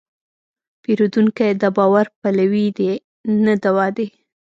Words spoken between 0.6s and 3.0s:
پیرودونکی د باور پلوي دی،